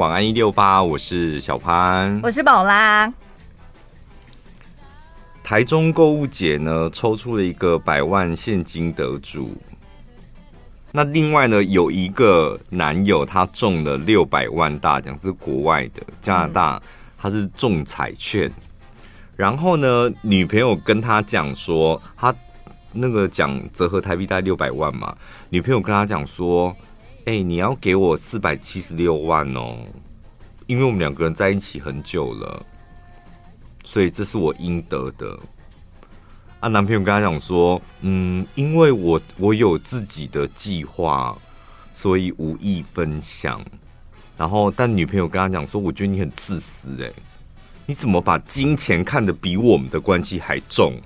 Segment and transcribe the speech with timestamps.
[0.00, 3.12] 晚安一六八，我是小潘，我是宝拉。
[5.42, 9.54] 台中购物节呢，抽出了一个百万现金得主。
[10.90, 16.82] 那另外呢，有一个男友他中了六百万大奖，是国外的加拿大，
[17.18, 18.50] 他是中彩券。
[19.36, 22.34] 然后呢，女朋友跟他讲说，他
[22.90, 25.14] 那个奖折合台币大概六百万嘛。
[25.50, 26.74] 女朋友跟他讲说，
[27.30, 29.78] 哎、你要给我四百七十六万哦，
[30.66, 32.66] 因为我们两个人在一起很久了。
[33.84, 35.38] 所以这是我应得的。
[36.58, 41.38] 啊，男朋友跟他讲说，嗯，因为我我有自己的计划，
[41.92, 43.64] 所以无意分享。
[44.36, 47.12] 然后，但女朋友跟他讲说，我觉得你很自私，哎，
[47.86, 51.00] 你怎么把金钱看得比我们的关系还重？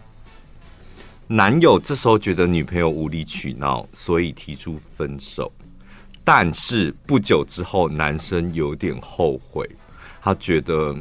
[1.27, 5.53] 男友这时候觉得女朋友无理取闹，所以提出分手。
[6.25, 9.69] 但是不久之后，男生有点后悔，
[10.23, 10.97] 他觉得。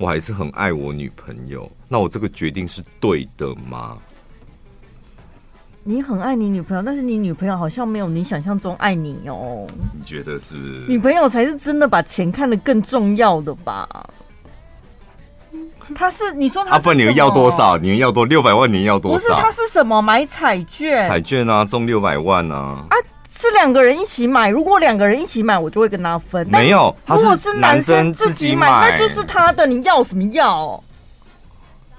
[0.00, 3.98] 我还是很爱我女朋友，那我这个决定是对的吗？
[5.82, 9.66] 你很爱你女朋友，但是你女朋友好像没有你想象中爱你哦。
[9.92, 10.54] 你觉得是？
[10.86, 13.88] 女朋友才是真的把钱看得更重要的吧？
[15.96, 16.78] 他是你说他是啊？
[16.78, 17.76] 不然你们要多少？
[17.76, 18.72] 你们要多六百万？
[18.72, 19.34] 你要多少？
[19.34, 20.00] 不是，他是什么？
[20.00, 21.08] 买彩券？
[21.08, 22.86] 彩券啊，中六百万啊！
[22.88, 22.96] 啊！
[23.58, 26.46] 是两个人一起买，如果两个人一起买，我就会跟他分。
[26.48, 30.80] 没有，如果是男生自己买，那就是他的，你要什么要？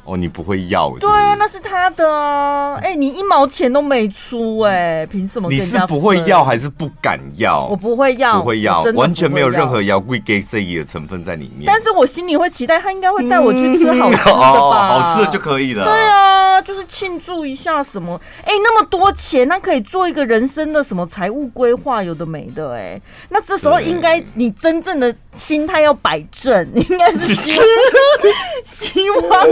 [0.10, 1.06] 哦，你不会要是不是？
[1.06, 2.76] 对啊，那是他的啊！
[2.82, 5.50] 哎、欸，你一毛钱都没出、欸，哎，凭什么？
[5.50, 7.68] 你是不会要还是不敢要？
[7.68, 11.66] 我不会要，不会要，完全没有任何要贵给生意的成分在里面。
[11.68, 14.40] 但是我心里会期待，他应该会带我去吃好吃的吧？
[14.40, 15.86] 嗯 哦、好吃的就可以了。
[15.86, 18.20] 对啊，就是庆祝一下什么？
[18.44, 22.80] 哎、欸，那么多钱，那可以做一个人生的什么财务规划，有的没的、欸。
[22.80, 27.62] 哎，那这时候应该你真正的心态要摆正， 应该是希
[28.66, 29.48] 希望。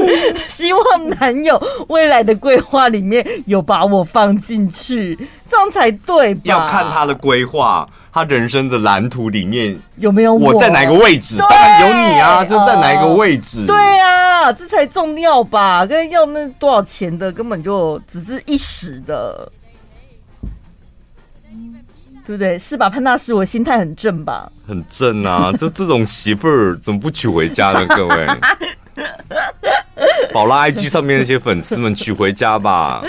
[0.49, 5.15] 希望男友未来的规划里面有把我放进去，
[5.49, 6.41] 这样才对吧？
[6.45, 11.37] 要看他的规划，他人生的蓝图里面有没有我，我在哪个位置？
[11.37, 13.65] 当然有你啊，就在哪一个位置？
[13.65, 15.85] 对啊，这才重要吧？
[15.85, 19.51] 跟要那多少钱的根本就只是一时的，
[22.25, 22.57] 对不对？
[22.57, 23.33] 是吧，潘大师？
[23.33, 24.51] 我心态很正吧？
[24.67, 25.51] 很正啊！
[25.57, 27.85] 这这种媳妇儿怎么不娶回家呢？
[27.87, 28.27] 各位。
[30.33, 33.01] 宝拉 IG 上面那些粉丝们娶回家吧。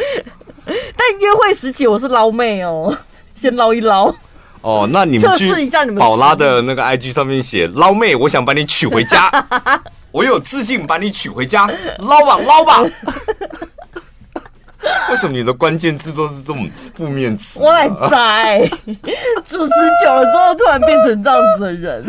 [0.67, 2.97] 但约会时期我是捞妹哦，
[3.35, 4.15] 先捞一捞。
[4.61, 9.31] 哦，那你们测试一下你们宝拉的那个 IG 上面写捞妹，我想把你娶回家，
[10.11, 11.67] 我有自信把你娶回家，
[11.99, 12.83] 捞吧捞吧。
[15.11, 17.59] 为什么你的关键字都是这种负面词？
[17.61, 18.67] 我来猜，
[19.45, 19.73] 主持
[20.05, 22.05] 久了之后突然变成这样子的人。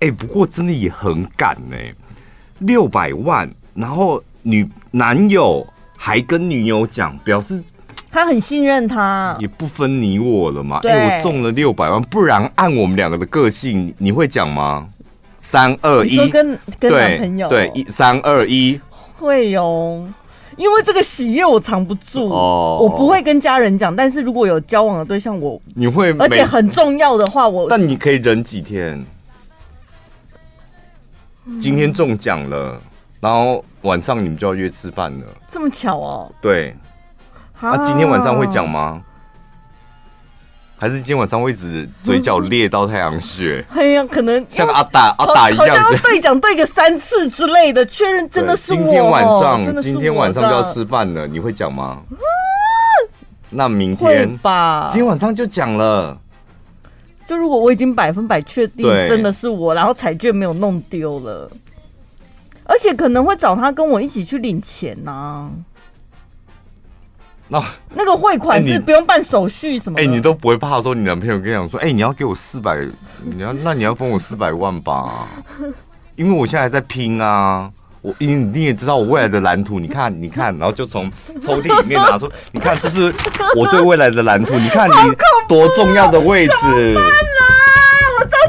[0.00, 1.94] 哎、欸，不过真的也很敢呢、欸。
[2.60, 5.66] 六百万，然后女男友
[5.96, 7.62] 还跟女友讲，表示
[8.10, 10.80] 他很信任他，也不分你我了嘛。
[10.84, 14.88] 哎、欸，我中了六百万，不然按我们两个的个性，你会讲吗？
[15.42, 20.06] 三二一，跟跟男朋友对，一三二一会哦，
[20.56, 29.02] 因为这个喜悦我藏不住哦，我不会跟家人讲，但是如果有交往的对象，我你会，而且很重要的话，我但你可以忍几天。
[31.58, 32.80] 今天中奖了，
[33.20, 35.26] 然后晚上你们就要约吃饭了。
[35.50, 36.32] 这么巧哦？
[36.40, 36.76] 对。
[37.60, 39.02] 啊，今天晚上会讲吗？
[40.78, 43.62] 还是今天晚上会一直嘴角裂到太阳穴？
[43.74, 48.78] 哎呀，可能像阿达阿达一样，好像对讲对个三次之类的，确认真的是我。
[48.78, 51.98] 今天晚上，今天晚上就要吃饭了，你会讲吗？
[53.50, 54.88] 那明天吧。
[54.90, 56.16] 今天晚上就讲了。
[57.30, 61.48] 就如果我已经百分百确定真的是我，然后彩券没有弄丢了，
[62.64, 65.50] 而且可能会找他跟我一起去领钱呐、啊。
[67.46, 67.64] 那
[67.94, 70.00] 那个汇款是不用办手续什么？
[70.00, 72.84] 哎、欸，你都不会怕说你男朋友跟你讲说，哎、欸，你要给我四百，
[73.22, 75.28] 你要那你要分我四百万吧？
[76.16, 77.70] 因为我现在还在拼啊。
[78.02, 81.08] 我因为你也知道我未来的蓝图，你看，你看，然后就从
[81.40, 83.14] 抽屉里面拿出，你看，这是
[83.54, 84.58] 我对未来的蓝图。
[84.58, 84.94] 你看你
[85.50, 86.96] 多重要的位置，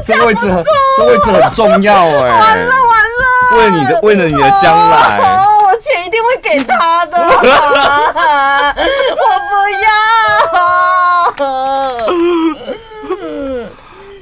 [0.06, 0.64] 这位置很，
[0.96, 2.30] 这位置很重要哎。
[2.30, 5.18] 完了完了，为了你的，为了你的将来，
[5.64, 7.18] 我钱一定会给他的。
[7.18, 7.26] 我
[9.50, 9.52] 不
[9.82, 9.88] 要。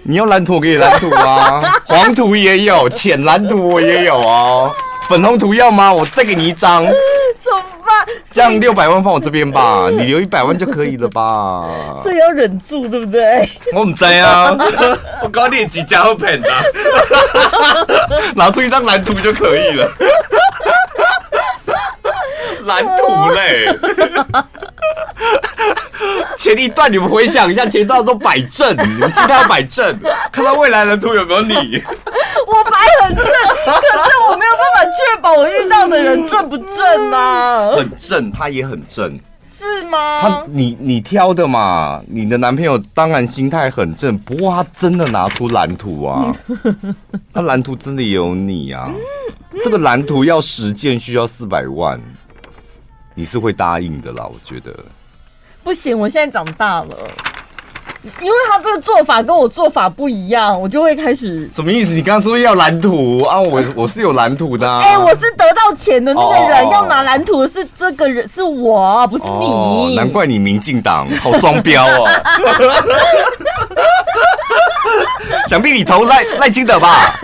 [0.03, 4.73] 你要蓝图，我给你蓝图啊，黄图也有，浅蓝图我也有哦。
[5.07, 5.93] 粉红图要吗？
[5.93, 6.87] 我再给你一张。
[8.33, 11.65] 这样六百万放我这边吧， 你留一百万就可以了吧？
[12.03, 13.49] 所以要忍住，对不对？
[13.75, 14.57] 我唔知啊，
[15.23, 16.49] 我告诉你几家会骗的，
[18.35, 19.89] 拿出一张蓝图就可以了。
[22.71, 23.69] 蓝图嘞。
[26.39, 29.99] 前一段你们回想一下，前一段都摆正，你们心态要摆正，
[30.33, 31.55] 看到未来蓝图有没有你？
[32.47, 32.71] 我摆
[33.05, 33.79] 很正，可是
[34.31, 37.69] 我没有办法确保我遇到的人正不正啊。
[37.77, 39.19] 很正，他也很正，
[39.55, 40.23] 是吗？
[40.23, 46.35] 他你你挑的嘛，你的男朋友当然心态很正，不过他真的拿出蓝图啊，
[47.35, 48.91] 他蓝图真的有你啊。
[49.63, 52.01] 这个蓝图要实践需要四百万，
[53.15, 54.75] 你是会答应的啦，我觉得。
[55.63, 56.89] 不行，我现在长大了，
[58.21, 61.93] 因为他这个做法跟我做法不一样，我就会开始什么意思？
[61.93, 63.39] 你刚刚说要蓝图啊？
[63.39, 64.81] 我我是有蓝图的、啊。
[64.83, 69.31] 哎、欸，我是得到钱的那个人，哦、要拿蓝图的是这个人，是我，不是你。
[69.31, 72.09] 哦、难怪你民进党好双标哦。
[75.47, 77.13] 想必你投赖赖清德吧？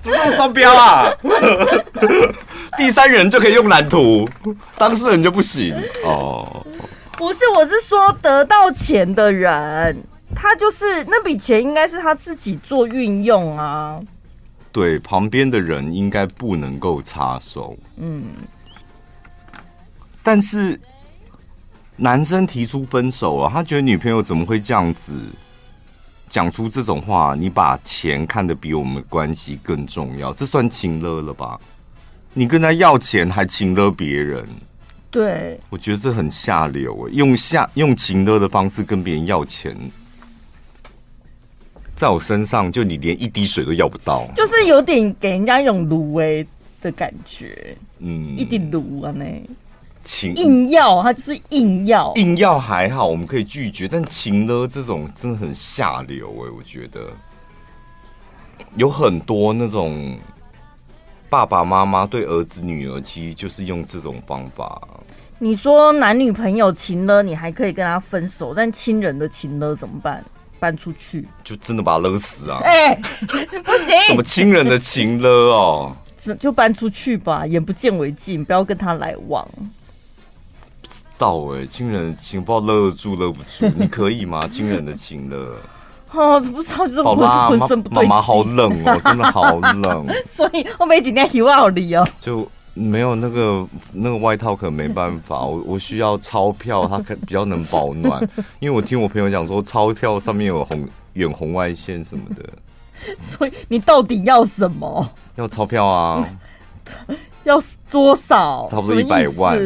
[0.00, 1.10] 怎么这么双标啊？
[2.78, 4.28] 第三人就可以用蓝图，
[4.76, 5.74] 当事人就不行
[6.04, 6.66] 哦。
[7.16, 9.96] 不是，我是说得到钱的人，
[10.34, 14.00] 他就是那笔钱应该是他自己做运用啊。
[14.72, 17.76] 对，旁边的人应该不能够插手。
[17.96, 18.24] 嗯，
[20.24, 20.78] 但是
[21.96, 25.14] 男生提出分手啊，他觉得女朋友怎么会这样子
[26.28, 27.36] 讲出这种话？
[27.38, 31.60] 你把钱看得比我们关系更重要，这算情勒了吧？
[32.36, 34.44] 你跟他要钱还情勒别人，
[35.08, 37.08] 对，我觉得这很下流。
[37.10, 39.72] 用下用情勒的方式跟别人要钱，
[41.94, 46.44] 在我身上就你连一滴水都要不到，就是有点给人家一种撸威
[46.82, 47.76] 的感觉。
[48.00, 49.24] 嗯，一滴芦啊，那。
[50.02, 57.10] 情硬要他就是硬要，硬要还好，我们可以拒绝，但情勒这种真的很下流哎，我觉得。
[58.74, 60.18] 有很多那种。
[61.34, 64.80] 爸爸妈妈对儿子女儿其实就是用这种方法。
[65.40, 70.24] 你说男女朋友情了，你还可以跟他分手，但亲人的情了怎么办？
[70.60, 72.60] 搬出去就真的把他勒死啊！
[72.62, 73.02] 哎、欸，
[73.64, 73.98] 不行！
[74.06, 75.96] 什么亲人的情了哦？
[76.38, 79.44] 就搬出去吧，眼不见为净，不要跟他来往。
[80.82, 84.46] 不知道哎、欸，亲人的情不知道勒得住勒不住，你可以吗？
[84.46, 85.56] 亲人的情勒。
[86.18, 88.08] 哦，不知道，就是浑身不对劲。
[88.08, 90.06] 妈妈好冷哦， 真的好冷。
[90.30, 95.40] 所以我每几天洗好礼哦，就没有那个那个外套，可能没办法。
[95.40, 98.20] 我我需要钞票，它可比较能保暖。
[98.60, 102.44] 因为我听我朋友讲说，钞票上面有红远红外线什么的。
[103.28, 105.08] 所以你到底要什么？
[105.36, 106.26] 要钞票啊？
[107.44, 108.68] 要多少？
[108.70, 109.58] 差不多一百万。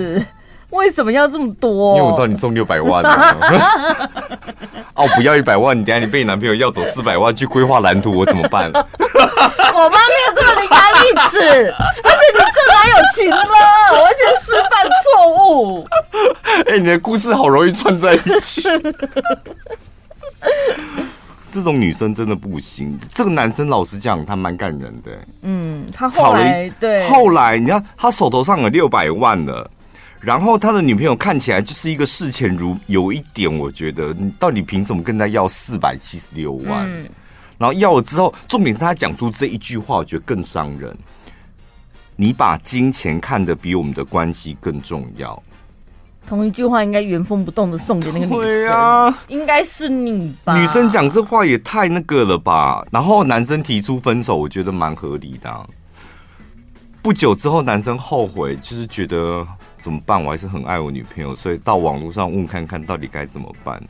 [0.71, 1.97] 为什么要这么多？
[1.97, 3.37] 因为我知道你中六百万啊！
[4.95, 8.71] 哦，不要一百万，你等下你被你男朋友要走四百万去规划蓝图，我怎么办？
[8.71, 11.39] 我妈没有这么伶牙俐齿，
[12.03, 14.03] 而且你这哪有情了？
[14.03, 15.89] 完全示范错误。
[16.67, 18.63] 哎、欸，你的故事好容易串在一起。
[21.51, 22.99] 这种女生真的不行。
[23.15, 25.13] 这个男生老实讲，他蛮感人的。
[25.43, 29.71] 嗯，他后来对，后来你看他手头上有六百万了。
[30.21, 36.91] 然后他的女朋友看起来就是一个视钱如有一点，我觉得你到底凭什么跟他要四百七十六万？
[36.91, 37.09] 嗯、
[37.57, 40.97] 然后要了之后，重点是他讲出这一句话，我觉得更伤人。
[42.17, 45.41] 你把金钱看得比我们的关系更重要。
[46.27, 50.59] 同一句话应该原封不动的送给那个女生，对啊，应该是你吧？
[50.59, 52.85] 女生讲这话也太那个了吧？
[52.91, 55.65] 然后男生提出分手，我觉得蛮合理的、啊。
[57.01, 59.47] 不久之后，男生后悔，就是觉得。
[59.89, 60.23] 怎么办？
[60.23, 63.83] 我还是很爱我女朋友，所以到网络上问看看到底该怎么办。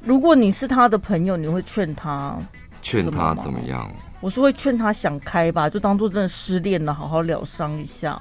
[0.00, 2.36] 如果你是他的朋友，你会劝他？
[2.82, 3.90] 劝他怎么样？
[4.20, 8.20] 我是会劝他想开吧，就当做真的失恋了，好好疗伤一下。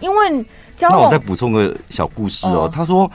[0.00, 0.46] 因为
[0.80, 2.64] 那我再补充个小故事哦。
[2.64, 3.10] 哦他说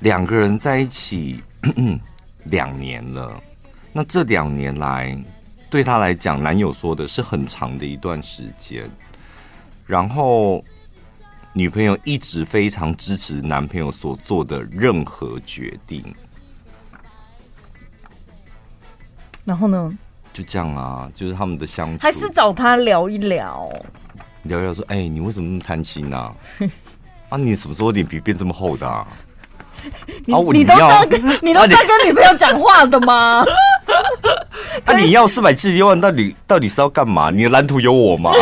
[0.00, 1.42] 两个人在一起
[2.44, 3.42] 两年了，
[3.90, 5.18] 那这两年来
[5.70, 8.90] 对他来讲，男友说的是很长的一段时间。
[9.92, 10.64] 然后，
[11.52, 16.02] 女朋友一直非常支持男朋友所做的任何决定。
[19.44, 19.92] 然后呢？
[20.32, 21.98] 就这样啊，就是他们的相处。
[22.00, 23.70] 还是找他聊一聊，
[24.44, 26.32] 聊一聊说：“哎、欸，你为什么那么贪心啊？
[27.28, 29.06] 啊，你什么时候脸皮变这么厚的啊？
[30.24, 33.44] 你啊你，你都在跟你都在跟女朋友讲话的吗？
[34.86, 37.28] 那、 啊、你要四百七十一万，到底到底是要干嘛？
[37.30, 38.32] 你的蓝图有我吗？”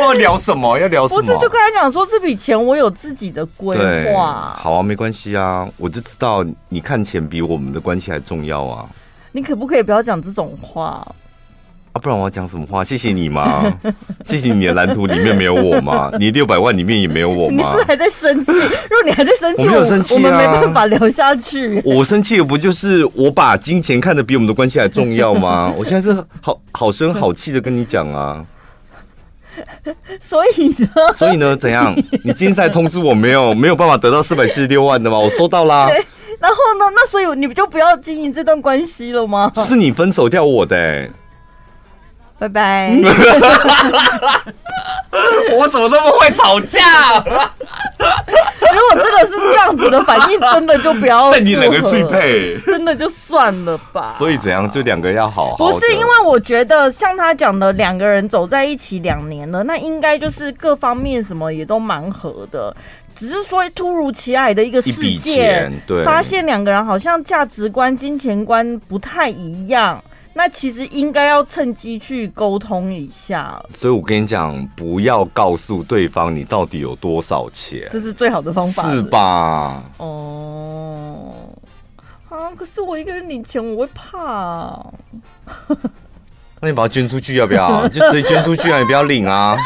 [0.00, 1.20] 不知道聊什么，要聊什么？
[1.20, 3.76] 不是，就跟他讲说这笔钱我有自己的规
[4.12, 4.56] 划。
[4.58, 8.86] 好啊，没关系啊，我就知道你看钱比我们的关系还重要啊。
[9.32, 11.06] 你可不可以不要讲这种话？
[11.92, 12.84] 啊，不然我要讲什么话？
[12.84, 13.64] 谢谢你吗？
[14.24, 16.08] 谢谢你的蓝图里面没有我吗？
[16.20, 17.56] 你六百万里面也没有我吗？
[17.56, 18.52] 你是不是还在生气？
[18.88, 21.82] 如果你还在生气，我没有生气啊，我们没办法聊下去。
[21.84, 25.72] 我生气的不就是我把金钱看得比我们的关系还重要吗？
[25.76, 28.44] 我现在是好好声好气的跟你讲啊。
[30.20, 30.88] 所以呢？
[31.16, 31.56] 所以呢？
[31.56, 31.94] 怎样？
[32.24, 35.18] 你竞赛通知我没有没有办法得到四百七十六万的吗？
[35.18, 35.88] 我收到啦。
[36.40, 36.86] 然后呢？
[36.94, 39.50] 那所以你不就不要经营这段关系了吗？
[39.66, 41.10] 是你分手掉我的欸。
[42.40, 42.96] 拜拜！
[45.52, 46.80] 我怎么那么会吵架？
[47.20, 51.34] 如果真的是这样子的反应，真的就不要。
[51.40, 54.06] 你两个最配，真的就算了吧。
[54.16, 54.70] 所以怎样？
[54.70, 55.56] 就两个要好好。
[55.56, 62.74] 不是因为我觉得像他讲的，两个人走在一起两年了，那应该就是各方面什么也都蛮合的。
[63.14, 70.02] 只是说突如其来的一个事件，对，发现两个人好像价值观、金钱观不太一样。
[70.32, 79.82] 那其实应该要趁机去沟通一下，所以我跟你讲，不要告诉对方你到底有多少钱，这是最好的方法，是吧？
[79.98, 81.34] 哦，
[82.28, 84.86] 啊，可是我一个人领钱，我会怕。
[86.60, 87.86] 那你把它捐出去要不要？
[87.90, 89.56] 就直接捐出去啊，你不要领啊。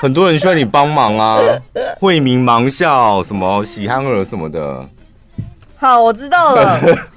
[0.00, 1.38] 很多人需要你帮忙啊，
[1.98, 4.86] 惠民盲校什么喜憨儿什么的。
[5.78, 6.80] 好，我知道了。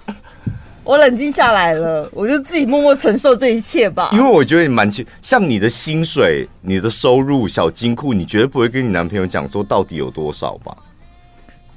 [0.85, 4.11] 我冷静下来了，我就自己默默承受这一切吧。
[4.13, 10.77] 因为我觉得你蛮清，像你的薪水、你的收入、小金库，你绝对不会跟你男朋友讲说到底有多少吧？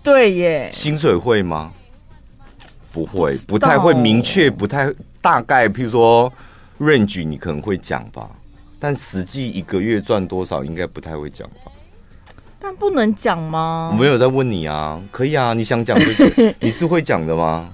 [0.03, 1.73] 对耶，薪水会吗？
[2.93, 5.67] 不会，不太会明确，不太大概。
[5.69, 6.31] 譬如说
[6.79, 8.29] range，你可能会讲吧，
[8.79, 11.73] 但实际一个月赚多少，应该不太会讲吧？
[12.61, 13.89] 但不能讲吗？
[13.91, 17.71] 我没有在问你啊，可以啊，你想讲这个， 你是会讲的吗？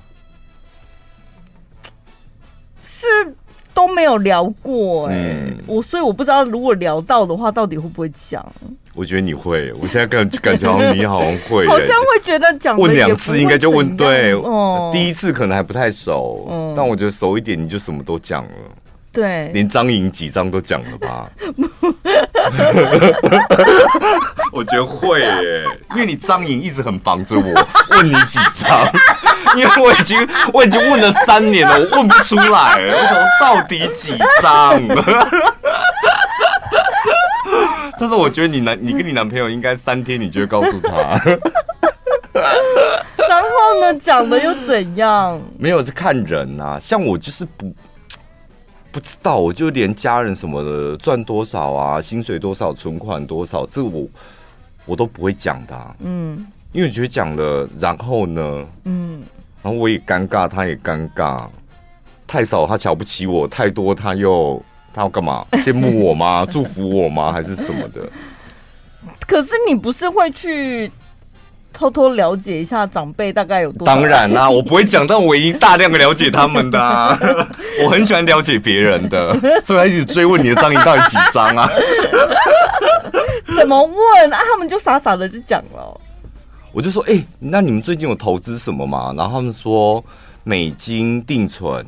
[3.04, 3.34] 是
[3.72, 8.46] 都没有聊过哎、欸，嗯、我所以我不知道如果聊到的话，到底会不会讲？
[8.94, 18.50] 我觉得你会，我现在感感觉好像你好像会、欸，好像会觉得讲问两次应该就问对，哦、第一次可能还不太熟，嗯、但我觉得熟一点你就什么都讲了。
[19.12, 21.30] 对，连张颖几张都讲了吧？
[24.52, 28.90] 我觉得会耶，因为你张颖一直很防着我， 问你几张，
[29.56, 34.80] 因为我已经我已经问了三年了，我问不出来，我想到底几张？
[37.98, 40.90] 但是我觉得你男，你跟你男朋友应该三天，你就会告诉他。
[43.28, 45.40] 然后呢，讲的又怎样？
[45.58, 47.72] 没有，是看人啊，像我就是不。
[48.92, 54.06] 不知道，我就连家人什么的赚多少啊，薪水多少，存款多少，这我
[54.86, 55.92] 我都不会讲的、啊。
[55.98, 59.20] 嗯，因为我觉得讲了，然后呢，嗯，
[59.64, 61.44] 然后我也尴尬，他也尴尬，
[62.26, 65.44] 太少他瞧不起我，太多他又他要干嘛？
[65.52, 66.46] 羡慕我吗？
[66.52, 67.32] 祝福我吗？
[67.32, 68.02] 还是什么的？
[69.26, 70.92] 可是你不是会去？
[71.76, 73.92] 偷偷了解一下长辈大概有多少？
[73.96, 77.18] 当然啦、啊，我不会讲，但我已经大量的了解他们的、啊。
[77.82, 81.68] 我很喜欢了解别人的，所以他一直追问你的张赢到底几张啊？
[83.58, 84.38] 怎么问啊？
[84.48, 85.93] 他们就傻傻的就讲了。
[86.74, 89.14] 我就说，哎、欸，那你们最近有投资什么吗？
[89.16, 90.04] 然后他们说
[90.42, 91.86] 美金定存。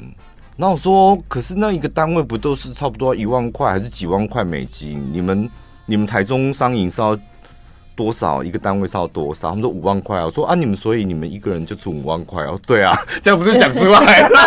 [0.56, 5.10] 然后我说，可是那一个单位不都是差不多一万块还是几万块美金？
[5.12, 5.50] 你们
[5.84, 7.18] 你们台中商银是要？
[7.96, 9.48] 多少一个单位是要多少？
[9.48, 10.26] 他们说五万块啊！
[10.26, 12.60] 我说啊，你们所以你们一个人就出五万块哦？
[12.66, 14.38] 对啊， 这样不是讲出来了？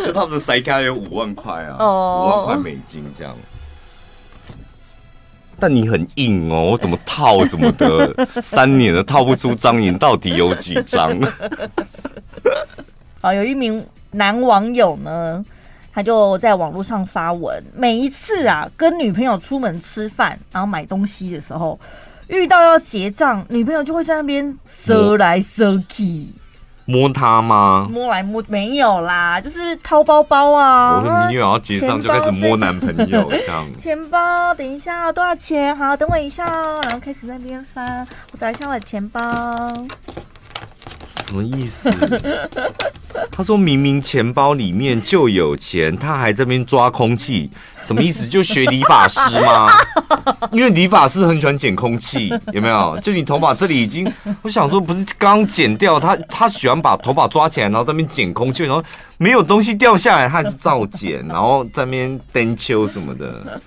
[0.06, 2.36] 就他们的塞卡有五万块啊，五、oh.
[2.36, 3.36] 万块美金这样。
[5.58, 11.18] 但你很硬哦，我怎么套怎么的， 三年了套不出张颖到底有几张？
[13.20, 15.44] 好，有一名男网友呢。
[15.96, 21.78] 他就在网络上发文，每一次啊跟女朋友出门吃饭，然后买东西的时候，
[22.26, 26.26] 遇到要结账，女朋友就会在那边搜来搜去，
[26.86, 27.88] 摸他吗？
[27.90, 30.98] 摸来摸没有啦，就是掏包包啊。
[30.98, 33.66] 我说女友要结账就开始摸男朋友 这样。
[33.78, 35.76] 钱包，等一下多少钱？
[35.76, 36.80] 好，等我一下哦。
[36.82, 39.20] 然后开始在那边翻，我找一下我的钱包。
[41.26, 41.90] 什么意思？
[43.30, 47.50] 他说明明钱包里面就有钱，他还这边抓空气，
[47.82, 48.26] 什么意思？
[48.26, 49.66] 就学理发师吗？
[50.52, 52.98] 因为理发师很喜欢捡空气，有没有？
[53.00, 54.10] 就你头发这里已经，
[54.42, 58.82] 我想说不是刚剪掉，他他喜欢把头发抓起来，然后在那边捡空气，然后
[59.18, 63.60] 没有东西掉下来，他还是照捡，然后在那边蹬秋什么的。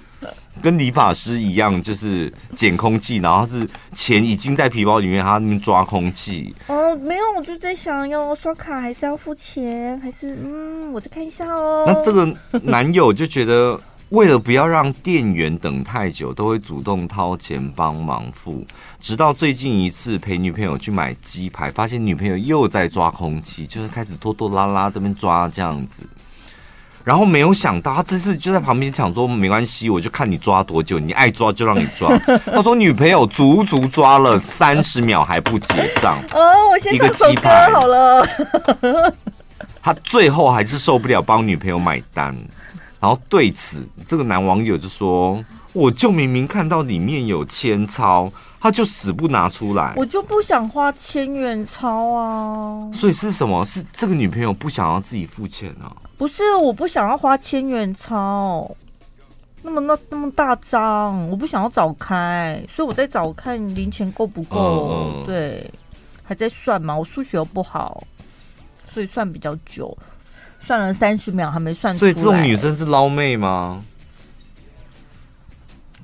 [0.62, 6.54] 跟理发师一样，就是捡空气，然后是钱已经在皮包里面，他那边抓空气。
[6.68, 11.84] 哦，没有，我就在想，要刷卡还是要付钱，还是嗯，我再看一下哦。
[11.88, 12.34] 那这个
[12.64, 18.66] 男友就觉得，为了不要让店员等太久，都会主动掏钱帮忙付。
[19.00, 26.04] 直到最近一次陪女朋友去买鸡排，发现女朋友又在抓空气，就是开始拖拖拉拉这边抓这样子。
[27.08, 32.14] 然后没有想到，他这次就在旁边讲说：“没关系，我就看你抓多久，你爱抓就让你抓。
[32.54, 38.28] ”他说：“女朋友足足抓了三十秒还不结账。”哦，我先唱首歌好了。
[39.82, 42.36] 他最后还是受不了，帮女朋友买单。
[43.00, 52.90] 然后对此，这个男网友就说：“我就明明看到里面有千钞。”他就死不拿出来，我就不想花千元钞啊！
[52.92, 53.64] 所以是什么？
[53.64, 55.96] 是这个女朋友不想要自己付钱啊？
[56.18, 58.70] 不是，我不想要花千元钞，
[59.62, 64.90] 那么那那么大张，我不想要找开，所以我在找看零钱够不够。
[64.92, 65.72] 嗯、对，
[66.24, 68.04] 还在算嘛，我数学又不好，
[68.92, 69.96] 所以算比较久，
[70.66, 72.00] 算了三十秒还没算出来。
[72.00, 73.84] 所以这种女生是捞妹吗？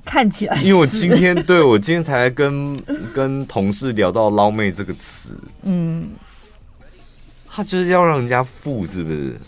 [0.04, 2.76] 看起来，因为我今天对我今天才跟
[3.14, 6.10] 跟同事聊到“捞妹”这个词，嗯，
[7.48, 9.40] 他就是要让人家付，是不是？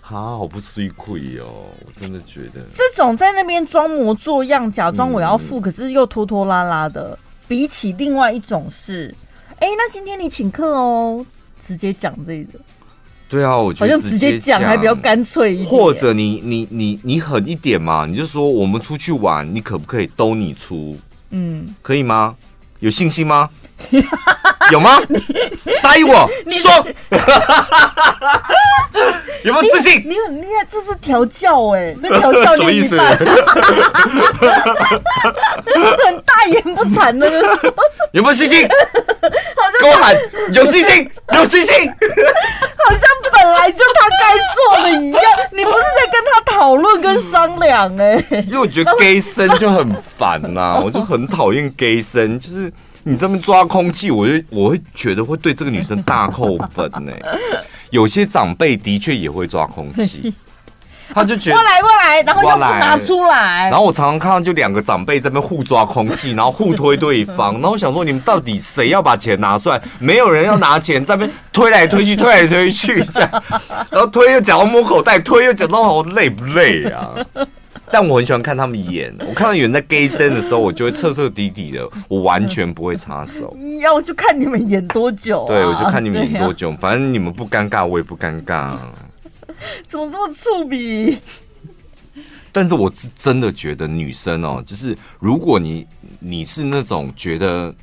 [0.00, 1.66] 啊，好不吃亏哦！
[1.86, 7.18] 我真的觉得这种在那边装模作样，假装我要付，嗯、可是又拖拖拉拉的，
[7.48, 9.14] 比起另外一种是，
[9.60, 11.24] 哎、欸，那今天你请客哦，
[11.66, 12.58] 直接讲这个。
[13.28, 15.68] 对啊，我觉得直接讲还比较干脆一点。
[15.68, 20.96] 或者你你你你狠一点嘛，你就说我们出去玩，你可不可以都你出？
[21.30, 22.34] 嗯，可以吗？
[22.80, 23.48] 有信心吗？
[24.70, 24.98] 有吗？
[25.82, 26.70] 答应我说，
[29.42, 30.00] 有没有自信？
[30.06, 32.96] 你很厉害，这是调教哎，这调教 什么意思？
[36.06, 37.28] 很大言不惭的
[38.12, 38.66] 有没有信心？
[39.80, 40.14] 跟我喊
[40.52, 41.74] 有信心，有信心。
[41.88, 43.00] 好像
[43.32, 48.24] 本来就他该做的一样，你不是在跟他讨论跟商量哎？
[48.46, 52.72] 因为我觉得 gay 生就很烦呐， 我就很讨厌 gay 生，就是。
[53.06, 57.12] 你这么抓空气，我就我会觉得会对这个女生大扣分呢。
[57.90, 60.32] 有些长辈的确也会抓空气，
[61.14, 63.70] 他就觉得过来过来，然后又不拿出来。
[63.70, 67.54] 然后我常常看到就两个长辈在那边互抓空气，然后互推对方。
[67.54, 69.80] 然后我想说，你们到底谁要把钱拿出来？
[69.98, 73.30] 没有人要拿钱，在那边推来推去，推来推去这样。
[73.90, 77.10] 然后推又讲到摸口袋，推又讲到好累不累啊？
[77.90, 83.56] 但我很喜欢看他们演，我看到有人在 gay 声的时候，我就会彻彻底底的，我完全不会插手。
[83.80, 88.72] 要就看你们演多久，啊，对，我就看你们演多久，啊、反正你们不尴尬，我也不尴尬。
[89.88, 91.18] 怎么这么粗鄙？
[92.52, 95.86] 但是我是真的觉得女生哦，就是如果你
[96.20, 97.74] 你是那种觉得。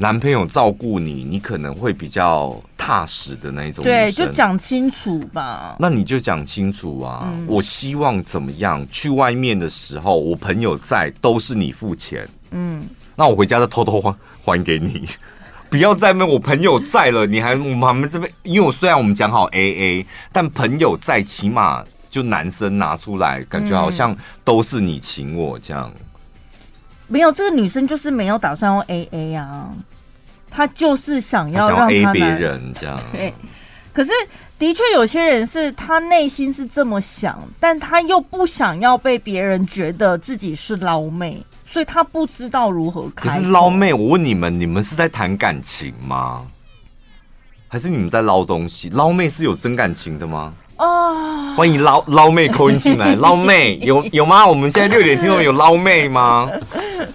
[0.00, 3.82] 男朋友照顾你，你可能会比较踏实的那一种。
[3.82, 5.74] 对，就讲清楚吧。
[5.76, 7.28] 那你就讲清楚啊！
[7.36, 8.86] 嗯、我希望怎么样？
[8.92, 12.28] 去外面的时候，我朋友在，都是你付钱。
[12.52, 15.08] 嗯，那我回家再偷偷还还给你。
[15.70, 25.90] 不要再问我朋友在了，你还我们这边，因为我虽然我们讲好 AA，但朋友在，起码就男生拿出来，感觉好像都是你请我这样。
[25.96, 26.04] 嗯
[27.10, 29.70] 没有，这个女生就是没有打算用 A A 啊，
[30.50, 33.00] 她就是想要让 A 别人 这样。
[33.10, 33.32] 对，
[33.94, 34.10] 可是
[34.58, 41.42] 的确有些人是他内心是这么想，但他又不想要被别人觉得自己是捞妹，
[41.78, 43.28] 所以他不知道如何开。
[43.28, 46.44] 可是捞妹，我问你们，你们是在谈感情吗？
[47.68, 48.90] 还是你们在捞东西？
[48.90, 50.52] 捞妹是有真感情的吗？
[50.78, 54.46] 哦，欢迎捞捞妹扣音进来， 捞妹有有吗？
[54.46, 56.48] 我们现在六点听众有捞妹吗？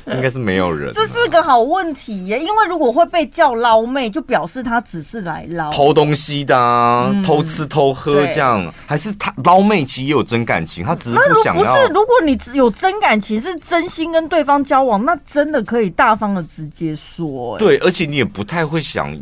[0.07, 0.91] 应该是没有人。
[0.93, 11.73] 这是个好问题耶，因为如果会被叫捞妹，就表示他只是来捞偷东西的、啊，嗯、偷吃偷喝这样，对还是他捞妹其实也有真感情，他只是不想要。
[11.73, 17.57] 不是，如果你有真感情，是真心跟对方交往，那真的可以大方的直接说。
[17.57, 19.17] 对，而且你也不太会想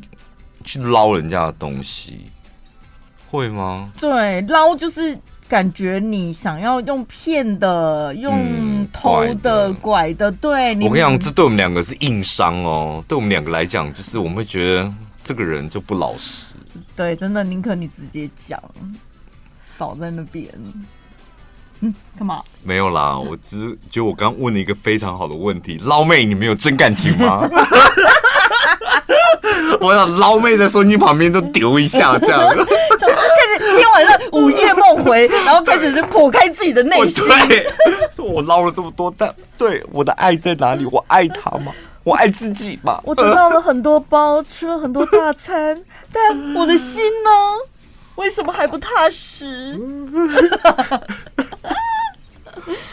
[0.63, 2.25] 去捞人家的东西。
[3.31, 3.89] 会吗？
[3.99, 5.17] 对，捞就是
[5.47, 10.13] 感觉你想要用骗的、用偷的、嗯、拐的。
[10.13, 13.03] 拐的对，我跟你讲，这对我们两个是硬伤哦。
[13.07, 16.53] 对我们两个来讲，就是我们会觉得这个人就不老实。
[16.95, 18.61] 对，真的宁可你直接讲，
[19.79, 20.45] 少在那边。
[21.79, 22.43] 嗯，干嘛？
[22.63, 27.47] 没有啦，我只是觉得我刚问了一个非常好的问题，捞妹，你们有真感情吗？
[29.79, 32.65] 我想捞妹在手机旁边都丢一下， 这样开始
[33.59, 37.23] 今天晚上午夜梦回，然后开始是剖开自己的内心。
[37.47, 37.67] 对，
[38.11, 40.85] 说我捞了这么多，但对我的爱在哪里？
[40.85, 41.71] 我爱他吗？
[42.03, 42.99] 我爱自己吗？
[43.03, 45.79] 我得到了很多包，吃了很多大餐，
[46.11, 47.29] 但我的心呢？
[48.15, 49.79] 为什么还不踏实？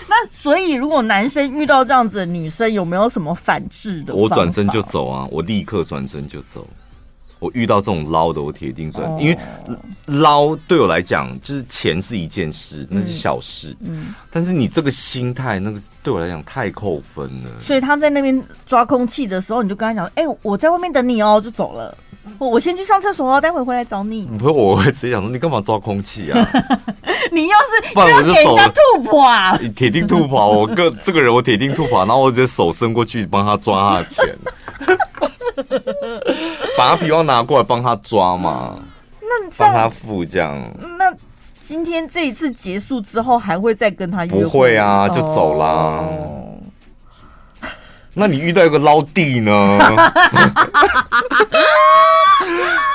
[0.08, 4.14] 那所以，如果男生遇到这样子的女生，有没有什么反制的？
[4.14, 5.28] 我转身就走啊！
[5.30, 6.66] 我立刻转身就走。
[7.40, 9.38] 我遇到这种捞的，我铁定转，因为
[10.06, 13.76] 捞对我来讲，就是钱是一件事，那是小事。
[13.80, 17.50] 嗯，但是你这个心态，那个对我来讲太扣分了。
[17.60, 21.96] 所以他在那边抓空气的时候，你就跟他讲：“哎，我在外面等你哦。”就走了。
[22.38, 24.26] 我我先去上厕所哦，待会回来找你。
[24.38, 26.50] 不是，我会直接讲说，你干嘛抓空气啊？
[27.38, 28.56] 你要是不然我就手
[28.94, 30.46] 吐破啊， 铁定吐破。
[30.50, 34.36] 我个 这个人我铁定吐破，然后我直接手伸过去帮他抓他的钱，
[36.76, 38.74] 把他皮包拿过来帮他抓嘛。
[39.20, 40.60] 那帮他付这样。
[40.98, 41.14] 那
[41.60, 44.42] 今天这一次结束之后，还会再跟他约会？
[44.42, 45.66] 不会啊，就走啦。
[45.66, 46.44] 哦
[48.14, 49.78] 那你遇到一个捞弟呢？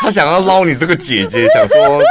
[0.01, 2.01] 他想要捞你这个姐姐，想说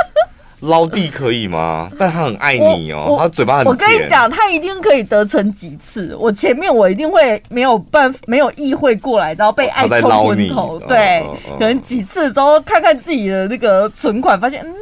[0.62, 1.90] 捞弟可以吗？
[1.98, 3.70] 但他很爱你哦，他嘴巴很甜。
[3.70, 6.16] 我跟你讲，他一定可以得逞几次。
[6.18, 10.78] 我前面我一定会没有办法，没有意会过来，然后被爱冲昏头。
[10.88, 14.72] 对，哦哦哦、可能几次之后看看自己的那个存款，发现嗯，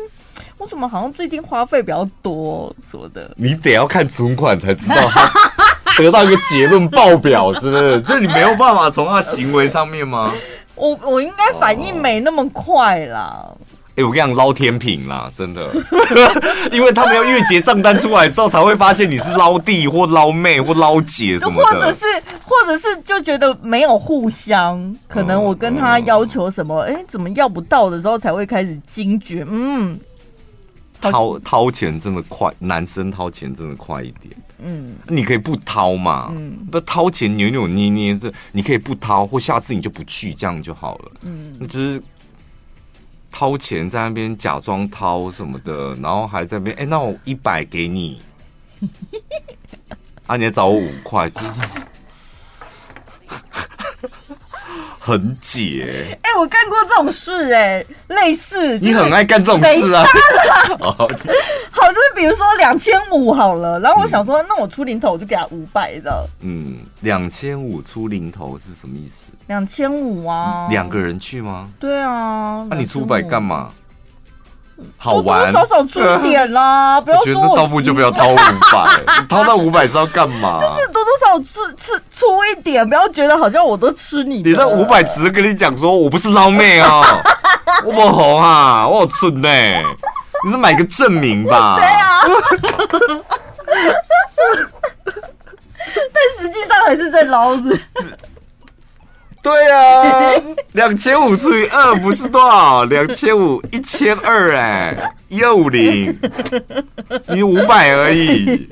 [0.59, 3.31] 我怎么好像最近花费比较多什么的。
[3.37, 5.31] 你得要看存款才知道他。
[5.97, 8.01] 得到一个结论爆表，是不是？
[8.01, 10.33] 这你没有办法从他行为上面吗？
[10.75, 13.47] 我我应该反应没那么快啦。
[13.90, 15.68] 哎、欸，我跟你讲，捞天平啦，真的，
[16.72, 22.05] 因为他们要月结账单出来之后，才会发现你是捞弟或捞妹或捞姐什么的，或者是
[22.44, 29.98] 或者是就觉得没有互相，可能我跟他要求什么，哎、欸，怎么要不到的时候才会开始惊觉，嗯，
[31.00, 34.33] 掏掏钱真的快，男生掏钱真的快一点。
[34.62, 41.12] 嗯，你可以不掏嘛，嗯，不掏钱扭扭捏捏，这你可以不掏，或下次你就不去，这样就好了。
[41.22, 42.03] 嗯，就是
[43.31, 48.21] 掏钱在那边假装掏什么的，然后还在那边，哎、那我一百给你，
[50.27, 51.61] 啊，你还找我五块，就是。
[55.03, 60.05] 很解，哎、欸，我干过这种事、欸，哎，类似你很爱干这种事啊。
[60.79, 66.27] 好，就是比如说两千五好了，然后我想说，嗯、那我出零头，我就给他五百，知道？
[66.43, 69.25] 嗯，两千五出零头是什么意思？
[69.47, 71.71] 两千五啊，两个人去吗？
[71.81, 73.71] 对啊，那、啊、你出五百干嘛？
[74.97, 77.40] 好玩，多多少少出一点啦，呃、 不要说我。
[77.40, 80.59] 我觉得倒不就不要掏五百， 掏到五百是要干嘛？
[80.61, 84.43] 就是多多少少出出出一点，不要觉得好像我都吃你。
[84.43, 87.03] 你那五百只是跟你讲说我不是捞妹哦，
[87.85, 89.85] 我不红啊，我好蠢呢、欸。
[90.45, 91.77] 你是买个证明吧？
[91.79, 92.21] 对啊。
[95.93, 97.79] 但实际上还是在捞子。
[99.42, 100.35] 对啊，
[100.72, 102.85] 两千五除以二不是多少？
[102.85, 106.14] 两千五一千二哎，一二五零，
[107.29, 108.68] 你五百而已，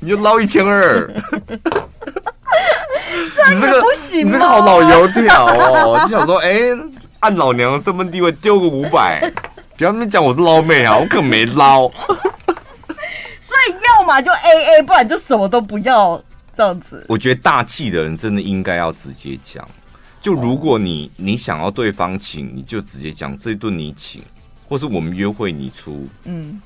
[0.00, 1.06] 你就捞一千二。
[3.50, 5.98] 你这个不行，你这个好老油条哦！
[6.02, 6.76] 就想说，哎、欸，
[7.20, 9.30] 按老娘的身份地位丢个五百，
[9.76, 11.88] 不要那么讲我是捞妹啊，我可没捞。
[11.88, 16.22] 所以要么就 A A，不然就什么都不要
[16.56, 17.04] 这样子。
[17.08, 19.66] 我觉得大气的人真的应该要直接讲。
[20.20, 24.20] 就如果你你想要对方请，你就直接讲这一顿你请，
[24.68, 26.60] 或是我们约会你出，嗯，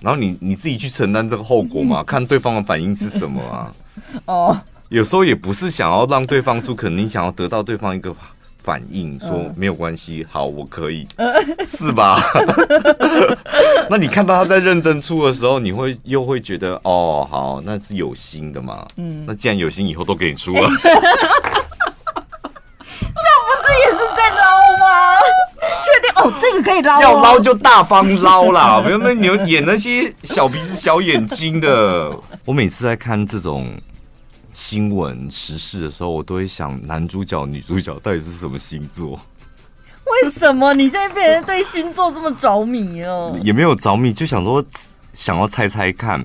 [0.00, 3.72] 然后你你自己去承担这个后果嘛，看对方的反应是什么啊？
[4.26, 8.14] 哦，有时候也不是想要让对方出，可能你想要得到对方一个
[8.56, 11.06] 反应，说没有关系，好，我可以，
[11.64, 12.20] 是吧？
[13.88, 18.86] 那你看到他在认真出的时候，你会又会觉得哦，好，那是有心的嘛？
[18.98, 20.68] 嗯，那既然有心，以后都给你出了。
[26.32, 32.10] 这个可以捞，要捞就大方捞啦，不要那你演那些小鼻子小眼睛的。
[32.44, 33.80] 我每次在看这种
[34.52, 39.20] 新闻时事的时候，我都会想，男主角女主角到底是什么星座？
[40.06, 43.38] 为什么你现在变成对星座这么着迷哦？
[43.42, 44.64] 也没有着迷，就想说
[45.12, 46.24] 想要猜猜看。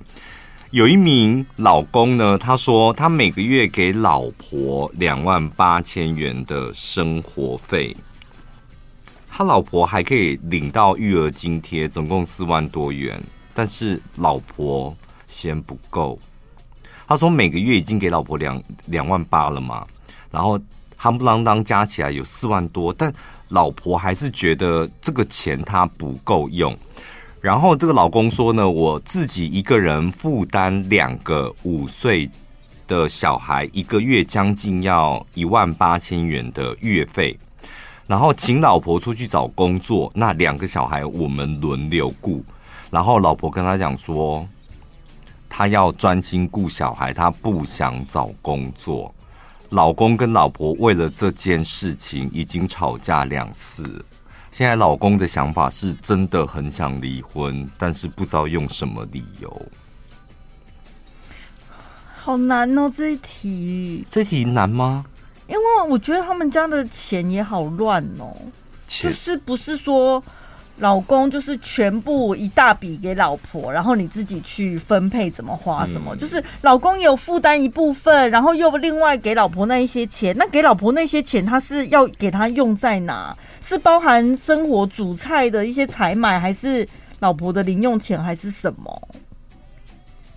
[0.72, 7.96] 有一名老公呢，他说他每个月给老婆两万八千元的生活费。
[9.36, 13.19] 他老婆还可以领到育儿津贴，总共四万多元，
[13.52, 16.19] 但是老婆嫌不够。
[17.08, 19.88] 他说每个月已经给老婆两两万八了嘛，
[20.30, 20.60] 然后
[21.02, 23.12] 夯不啷当加起来有四万多，但
[23.48, 26.78] 老婆还是觉得这个钱他不够用。
[27.41, 32.30] 然后这个老公说呢，我自己一个人负担两个五岁
[32.86, 37.36] 的小孩，一个月将近要一万八千元的月费，
[38.06, 42.44] 然后请老婆出去找工作，那两个小孩我们轮流顾。
[42.92, 44.48] 然后老婆跟他讲说，
[45.50, 49.13] 他要专心顾小孩，他不想找工作。
[49.70, 53.84] 老公跟老婆为了这件事情已经吵架两次。
[54.52, 59.66] 现在老公的想法是真的很想离婚，但是不知道用什么理由。
[62.16, 64.06] 好难哦，这一题。
[64.08, 65.06] 这一题难吗？
[65.54, 68.36] 因为我觉得他们家的钱也好乱哦，
[68.88, 70.22] 就是不是说。
[70.78, 80.36] 老公就是全部一大笔给老婆，然后你自己去分配怎么花什么，嗯、就是老公有负担一部分，然后又另外给老婆那一些钱。
[80.36, 83.38] 那给老婆那些钱，他是要给他用在哪？
[83.63, 86.86] 是包含生活煮菜的一些采买，还是
[87.20, 89.08] 老婆的零用钱，还是什么？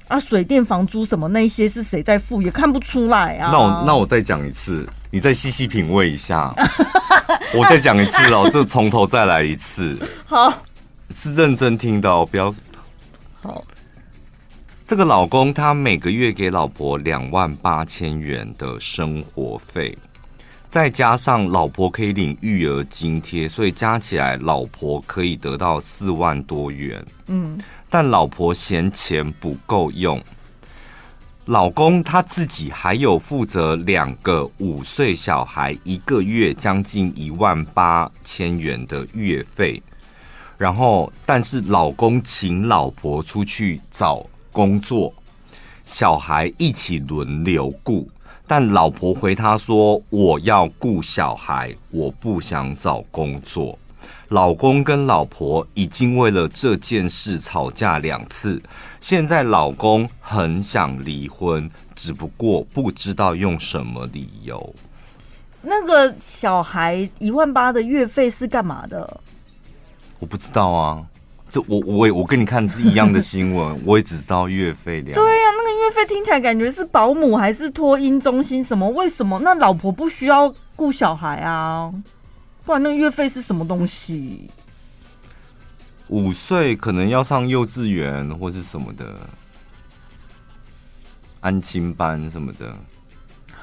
[0.08, 2.40] 啊，水电房租什么那些是谁在付？
[2.40, 3.50] 也看不出来啊。
[3.50, 6.54] 那我那我再讲一次，你再细细品味一下。
[7.54, 9.98] 我再讲一次哦，这从头再来一次。
[10.26, 10.62] 好，
[11.12, 12.54] 是认真听的哦，不要。
[13.42, 13.64] 好，
[14.84, 19.96] 这个老公他每个月给老婆两万八千元的生活费，
[20.68, 27.04] 再加上老婆可以领育儿津贴，所以加起来老婆可以得到四万多元。
[27.26, 27.58] 嗯。
[27.98, 30.22] 但老婆嫌钱不够用，
[31.46, 39.82] 老公他自己还有负责两个五岁小孩，一个月将近一万八千元的月费。
[40.58, 45.14] 然后，但是老公请老婆出去找工作，
[45.86, 48.06] 小孩一起轮流顾。
[48.46, 53.78] 但老婆回他说：“我要顾小孩，我不想找工作。”
[54.28, 58.60] 老公跟老婆已经为了这件事吵架两次，
[59.00, 64.74] 现在老公很想离婚，只不过不知道用什么理由。
[65.62, 69.20] 那个小孩一万八的月费是干嘛的？
[70.18, 71.04] 我不知道啊，
[71.48, 75.14] 这我我我跟你看是一样的新闻， 我也只知道月费两。
[75.14, 78.88] 对呀、啊，那个月费听起来感觉是保姆还是托婴中心什么？
[78.90, 81.92] 为什么那老婆不需要顾小孩啊？
[82.66, 84.50] 不然那个月费是什么东西？
[86.08, 89.20] 五岁可能要上幼稚园或是什么的，
[91.40, 92.76] 安亲班什么的。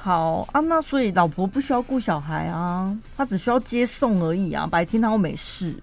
[0.02, 5.74] 好啊，那所以老婆不需要顾小孩啊，她只需要接送而已啊，白天她又没事。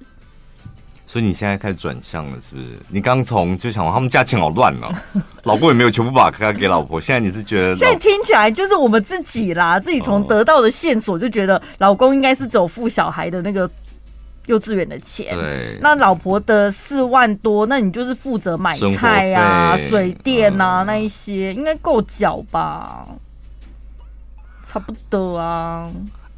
[1.12, 2.80] 所以你现在开始转向了，是不是？
[2.88, 5.04] 你刚从就想他们家钱好乱哦、啊，
[5.44, 7.02] 老公也没有全部把卡给老婆。
[7.02, 7.76] 现在你是觉得？
[7.76, 13.70] 现在听起来就是我们自己啦，自己从得到的线索就觉得老公应该是走付小孩的那个
[14.46, 15.38] 幼稚园的钱。
[15.38, 15.78] 对。
[15.82, 23.06] 那老婆的四万多，那你就是负责买菜啊、水电啊、嗯、那一些，应该够缴吧？
[24.66, 25.92] 差不多啊。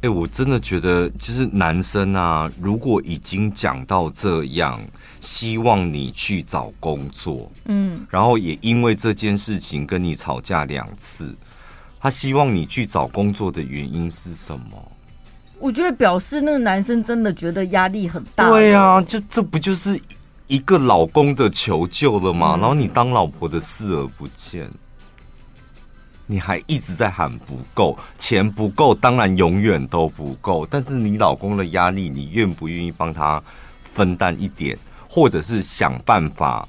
[0.04, 4.78] 哎、欸，我真的觉得，就是男生啊，如果已经讲到这样，
[5.18, 11.34] 希望你去找工作，嗯，然后也因为这件事情跟你吵架两次，
[11.98, 14.92] 他希望你去找工作的原因是什么？
[15.58, 18.50] 我觉得表示那个男生真的觉得压力很大。
[18.50, 19.98] 对啊，就这不就是
[20.48, 22.56] 一个老公的求救了吗？
[22.58, 24.70] 嗯、然后你当老婆的视而不见。
[26.26, 30.66] 你还一直在喊不够，钱不够，当然永远都不够。
[30.66, 33.42] 但是你老公的压力，你愿不愿意帮他
[33.82, 36.66] 分担一点，或者是想办法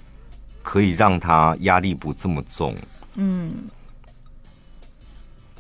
[0.62, 2.76] 可以让他压力不这么重？
[3.16, 3.54] 嗯，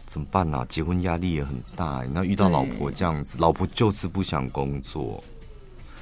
[0.06, 0.66] 怎么办啊？
[0.68, 5.24] 结婚压力也很大，那遇到老婆这样子，老婆就是不想工作。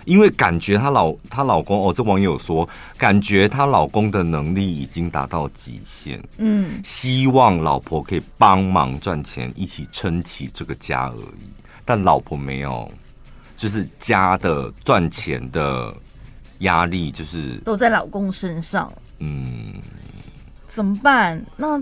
[0.06, 11.48] 因为感觉她老她老公哦，这网友说感觉她老公的能力已经达到极限，嗯，希望老婆可以帮忙赚钱，一起撑起这个家而已。
[11.86, 12.92] 但老婆没有，
[13.56, 15.94] 就是家的赚钱的
[16.60, 19.74] 压力就是都在老公身上，嗯，
[20.70, 21.44] 怎么办？
[21.58, 21.82] 那。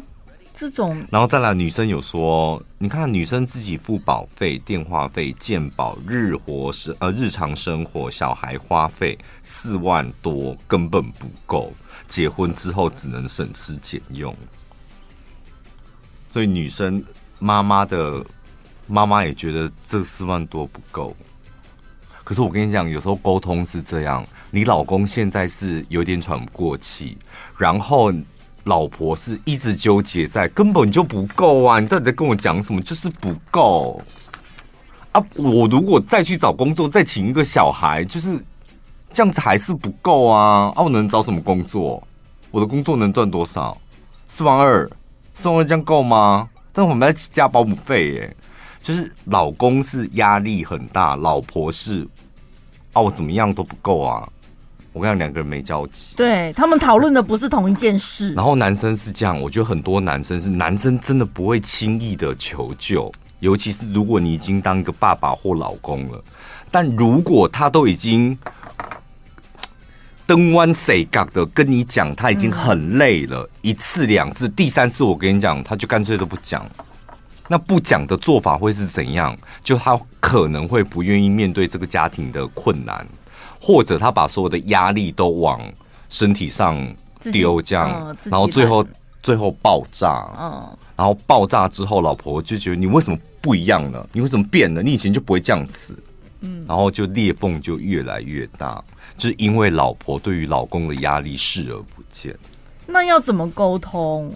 [0.61, 11.73] 这种，然后再来，女生有说，你看女生自己付保费、电话费、健保、日活生呃日常生活、小孩花费四万多，根本不够。
[12.07, 14.35] 结婚之后只能省吃俭用，
[16.29, 17.03] 所以女生
[17.39, 18.23] 妈妈的
[18.85, 21.15] 妈妈也觉得这四万多不够。
[22.23, 27.17] 可是我跟你讲，有时候沟通是这样，你老公现在是有点喘不过气，
[27.57, 28.13] 然后
[28.65, 31.79] 老婆是一直纠结在根本就不够啊！
[31.79, 32.81] 你到底在跟我讲什么？
[32.81, 34.01] 就是不够
[35.11, 35.23] 啊！
[35.35, 38.37] 我如果再去找工作，再请一个小孩，就是
[39.09, 40.71] 这样子还是不够啊！
[40.75, 42.01] 啊，我能找什么工作？
[42.51, 43.77] 我的工作能赚多少？
[44.25, 44.89] 四万二，
[45.33, 46.49] 四万二这样够吗？
[46.71, 48.35] 但我们要加保姆费耶。
[48.81, 52.07] 就是老公是压力很大，老婆是
[52.93, 54.27] 啊，我怎么样都不够啊！
[54.93, 58.33] 我跟你讲，两个人没交集，对他们讨论的不是同一件事。
[58.33, 66.23] 然后男生是这样，我觉得很多男生是男生真的不会轻易的求救，尤其是如果你已经当一个爸爸或老公了，
[66.69, 68.37] 但如果他都已经
[70.27, 76.65] 登弯 say 嘎的跟你讲，他已经很累了，一次两次，第三次我跟你讲，他就干脆都不讲。
[77.47, 79.37] 那不讲的做法会是怎样？
[79.61, 83.05] 就他可能会不愿意面对这个家庭的困难，
[83.61, 85.61] 或者他把所有的压力都往
[86.09, 86.75] 身体上
[87.31, 88.83] 丢，这样，嗯、然后最后
[89.21, 90.27] 最后爆炸。
[90.39, 94.09] 嗯，然后爆炸之后，老婆就觉得你为什么不一样了？
[94.11, 94.81] 你为什么变了？
[94.81, 95.95] 你以前就不会这样子。
[96.41, 98.83] 嗯，然后就裂缝就越来越大，
[99.15, 102.35] 就是因为老婆对于老公的压力视而不见。
[102.87, 104.33] 那要怎么沟通？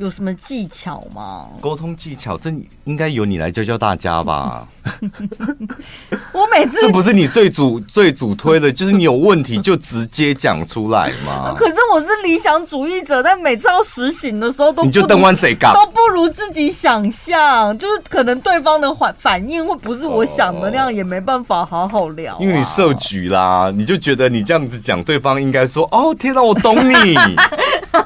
[0.00, 1.46] 有什么技巧吗？
[1.60, 2.50] 沟通技巧，这
[2.84, 4.66] 应该由你来教教大家吧。
[6.32, 11.52] 我每次这不是你最主最主推的，就是你有问题就直接讲出来嘛。
[11.54, 22.38] 可是我是理想主义者，但每次要实行的时候都你就登完谁干都不如自己想象，就是可能对方的反反应会不是我想的那样，也没办法好好聊啊。
[22.40, 27.14] 因为你设局啦，你就觉得你这样子讲，对方应该说：“哦，天哪，我懂你。”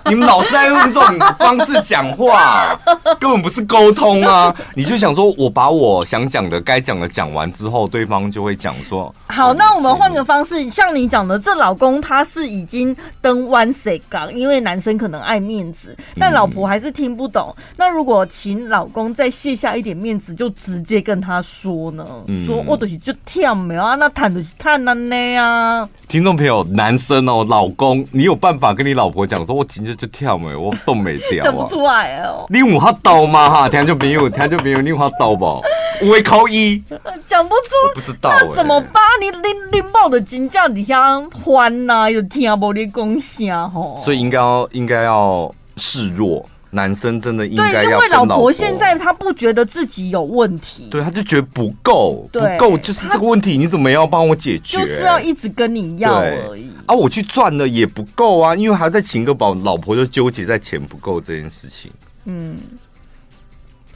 [0.07, 2.79] 你们老是在用这种方式讲话，
[3.20, 4.55] 根本不是沟通啊！
[4.75, 17.55] 你就想说，我把我想讲的、该讲的讲完之后，对方就会讲说：“好，那我们换个方式，像你讲的，这老公他是已经登弯 say 杠，因为男生可能爱面子，但老婆还是听不懂。
[17.77, 22.07] 那如果请老公再卸下一点面子，就直接跟他说呢？
[22.47, 25.88] 说我都是就跳没有啊，那谈的是谈难呢呀。
[26.09, 32.47] 听众朋友，男生哦，老公，你有办法跟你老婆讲说，我今天就跳没，我动没掉啊， 出来哦。
[32.49, 33.51] 你有他刀吗？
[33.51, 35.61] 哈，听就没有，听就没有，你有他刀不？
[36.03, 36.83] 我会扣一，
[37.27, 39.03] 讲不出，不知道，那怎么办？
[39.21, 44.01] 你你你冒的金价底下欢呐，又听不你讲啥吼？
[44.05, 46.45] 所以应该要应该要示弱。
[46.75, 54.79] 男生真的应该要，因为老婆现在他不觉得自己有问题，对，他就觉得不够，不够就是这个问题，你怎么要帮我解决？
[54.79, 56.95] 就是要一直跟你要而已啊！
[56.95, 61.93] 我去赚了也不够啊，因为还要再请个保，老婆就纠结在钱不够这件事情。
[62.25, 62.57] 嗯，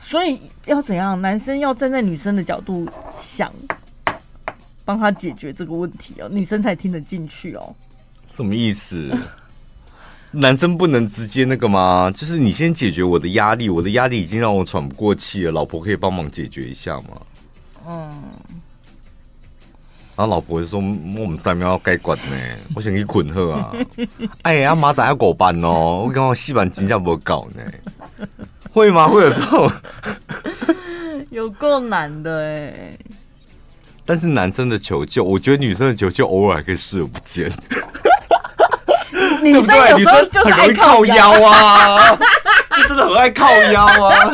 [0.06, 1.20] 所以要怎样？
[1.20, 2.86] 男生要站在女生的角度
[3.20, 3.52] 想，
[4.84, 7.74] 帮他解决这个问题哦，女生才听得进去哦。
[8.28, 9.10] 什么意思？
[10.30, 12.12] 男生不能直接那个吗？
[12.14, 17.20] 就是你先解决我的压力，我的压力已经让我喘不过气了，老婆可以帮忙解决一下吗？
[17.88, 18.10] 嗯。
[20.16, 20.80] 然后老婆就说
[21.16, 22.36] ：“我们在庙该管呢，
[22.74, 23.72] 我想去捆贺啊。
[24.42, 27.62] ”哎呀，马仔要狗班哦，我刚刚戏班真正不搞呢。
[28.72, 29.06] 会吗？
[29.06, 29.70] 会有这种？
[31.30, 32.98] 有够难的哎。
[34.04, 37.48] 但是男生的求救，我觉得女生的求救偶尔还可以视而不见。
[39.52, 42.16] 女生有时候就是爱靠腰啊，
[42.76, 44.30] 就真的很爱靠腰啊。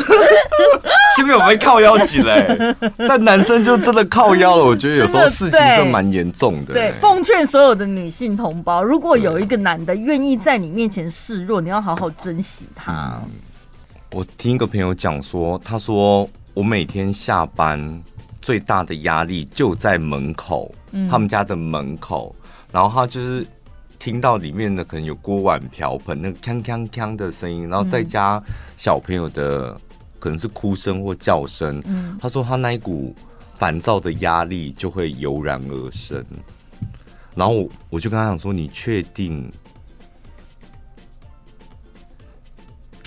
[1.15, 2.75] 前面有没有靠腰起来？
[2.97, 4.63] 但男生就真的靠腰了。
[4.63, 6.73] 我觉得有时候事情都蛮严重的。
[6.73, 13.17] 对，奉劝所有的女性同胞，如果有一个男的愿意在你面前示弱，你要好好珍惜他。
[14.11, 18.03] 我听一个朋友讲说，他说我每天下班
[18.41, 20.73] 最大的压力就在门口，
[21.09, 22.35] 他们家的门口，
[22.71, 23.47] 然后他就是。
[24.05, 28.39] 听到里面的可能有锅碗瓢盆那个锵锵锵的声音，然后再加
[28.77, 29.75] 小朋友的
[30.19, 31.81] 可能是哭声或叫声。
[31.87, 33.15] 嗯，他说他那一股
[33.55, 36.23] 烦躁的压力就会油然而生。
[37.33, 39.51] 然后我我就跟他讲说：“你确定？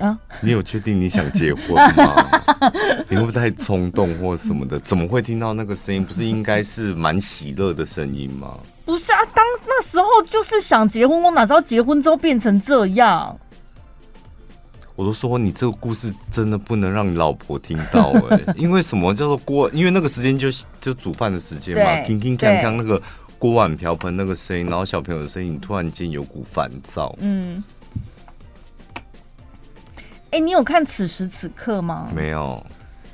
[0.00, 0.18] 啊？
[0.40, 2.42] 你有确定你想结婚吗？
[3.08, 4.80] 你会不会太冲动或什么的？
[4.80, 6.04] 怎么会听到那个声音？
[6.04, 8.58] 不是应该是蛮喜乐的声音吗？”
[8.88, 13.38] 不是啊，当那时候就是想结婚，我哪知道结婚之后变成这样？
[14.96, 19.68] 我都说你这个故事真的不能让你老婆听到哎、欸， 因为什么叫做锅？
[19.72, 20.48] 因为那个时间就
[20.80, 22.98] 就煮饭的时间嘛，听听看看那个
[23.38, 27.14] 锅碗瓢盆那个声音，然后小朋友的声音，突然间有股烦躁。
[27.18, 27.62] 嗯，
[30.30, 32.08] 哎、欸，你有看此时此刻吗？
[32.16, 32.64] 没有。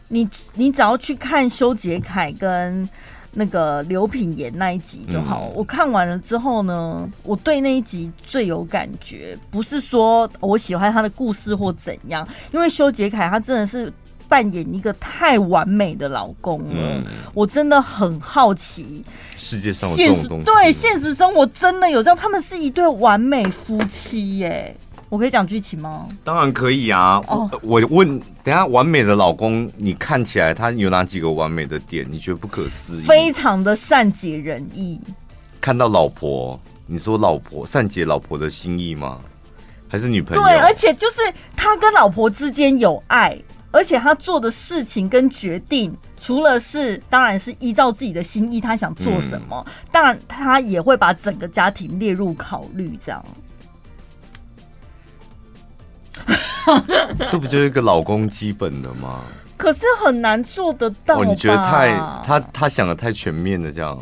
[0.06, 2.88] 你你只要去看修杰楷跟。
[3.34, 5.48] 那个刘品言那一集就好。
[5.50, 13.92] 嗯、我看完了之后呢，我对那一集最有感觉，不是说我喜欢他的故事或怎样，因为修杰楷他真的是
[14.28, 16.74] 扮演一个太完美的老公了。
[16.74, 17.04] 嗯、
[17.34, 19.04] 我真的很好奇，
[19.36, 20.44] 世界上有这种东西？
[20.44, 22.16] 对，现实生活真的有这样？
[22.16, 24.74] 他们是一对完美夫妻耶。
[25.14, 26.08] 我可以讲剧情吗？
[26.24, 27.22] 当然可以啊！
[27.28, 32.04] 哦、我问，等下完美的老公，你看起来他有哪几个完美的点？
[32.10, 33.04] 你觉得不可思议？
[33.04, 35.00] 非常的善解人意。
[35.60, 39.20] 看到老婆，你说老婆善解老婆的心意吗？
[39.86, 40.42] 还是女朋友？
[40.42, 41.20] 对，而且就是
[41.54, 43.38] 他跟老婆之间有爱，
[43.70, 53.24] 而且他做的事情跟决定，除了是当然是依照自己的心意，他想做什么，当然、嗯、他也会把整个家庭列入考虑，这样。
[57.30, 59.20] 这不就是一个老公基本的吗？
[59.56, 61.14] 可是很难做得到。
[61.16, 63.98] 哦，你觉得太他他想的太全面了，这样，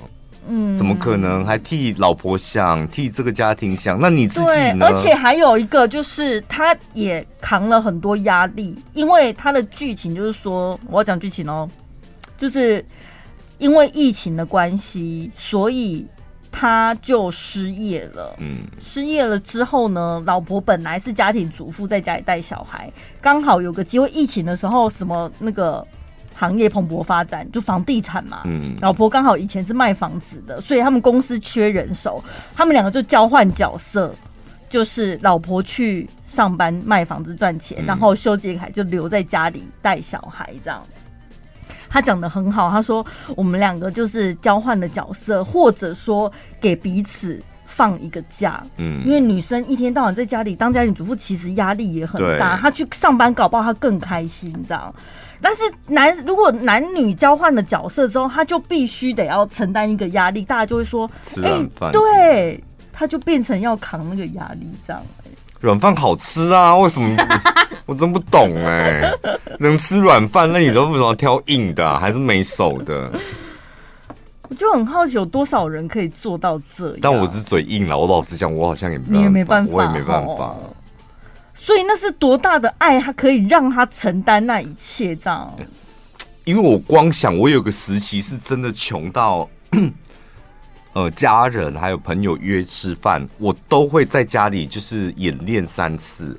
[0.49, 4.01] 嗯，怎么可能还替老婆想，替这个家庭想？
[4.01, 4.87] 那你自己呢？
[4.87, 11.69] 而且还有一个就是，他也扛了很多压力，因为他的剧情就是说，我要讲剧情哦，
[12.37, 12.85] 就是
[13.59, 16.07] 因为疫情的关系，所以。
[16.63, 22.89] 他就失业了，嗯，失业了之后呢，老婆本来是家庭主妇，在家里带小孩，
[23.21, 25.85] 刚好有个机会，疫情的时候，什么那个
[26.37, 32.23] 行业蓬勃发展，就房地产嘛，嗯，老婆刚好以前是卖房子的，所以他们公司缺人手，
[32.55, 34.15] 他们两个就交换角色，
[34.69, 40.81] 就是老婆去上班卖房子赚钱，然后修杰楷就留在家里带小孩这样。
[41.93, 43.05] 他讲的很好，他说
[43.36, 48.64] 我们两个就是交换的角色，或者说给彼此放一个假。
[48.78, 52.57] 嗯，因为女生一天到晚在家里当家庭主妇，其实压力也很大。
[52.57, 54.95] 她去上班搞不好她更开心，这样。
[55.43, 62.62] 但是男如果男女交换了角色之后，他就必须得要承担一个压力，大家就会说，吃软饭，对，
[62.93, 65.03] 他就变成要扛那个压力这样。
[65.63, 67.17] 软饭好吃啊，为什么？
[67.87, 73.11] 我真不懂哎、欸，能吃软饭，那你都为什么挑硬的、啊，还是没手的？
[74.49, 76.99] 我就很好奇，有多少人可以做到这样？
[77.01, 80.33] 但我是嘴硬了，我老实讲，我好像也你也没办法，我也没办法。
[80.33, 80.59] 哦、
[81.55, 85.55] 所以那是多大的爱，他可以让他承担那一切这样？
[86.45, 89.49] 因为我光想，我有个时期是真的穷到。
[90.95, 96.38] 呃，家人还有朋友约吃饭，我都会在家里就是演练三次，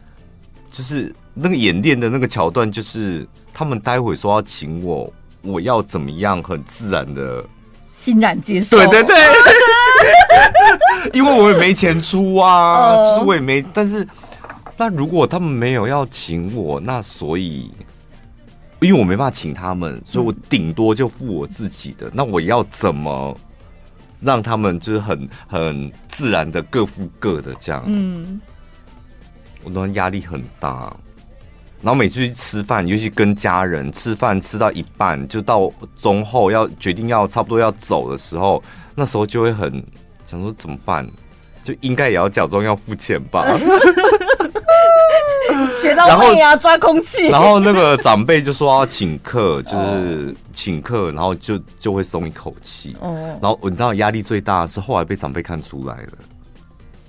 [0.70, 5.10] 就是那个演练的那个桥段，就是他们待会说要请我，
[5.40, 7.42] 我要怎么样很自然的
[7.94, 8.76] 欣然接受。
[8.76, 9.16] 对对对，
[11.14, 14.06] 因为我也没钱出啊，就是我也没，但是
[14.76, 17.70] 那如果他们没有要请我，那所以
[18.80, 23.34] 因为我没办法请他们，所以我顶多就付我自己的，那我要怎么？
[24.20, 28.40] 让他们就是很很自然的各付各的这样，嗯，
[29.62, 30.94] 我都压力很大。
[31.80, 38.60] 然后每次去吃饭，尤其跟家人吃饭，吃到一半就到中后要决定要差不多要走的时候，
[38.96, 39.72] 那时候就会很
[40.24, 41.08] 想说怎么办，
[41.62, 43.44] 就应该也要假装要付钱吧。
[45.80, 47.28] 学到位啊，抓空气。
[47.28, 52.96] 然后那个长辈就说要请客，就是请客，然后就就会松一口气。
[53.00, 53.38] 哦。
[53.40, 56.12] 然后你知道压力最大的是后来被长辈看出来了，